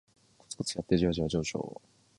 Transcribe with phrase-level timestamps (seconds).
[0.39, 1.79] コツコツやってジワジワ上昇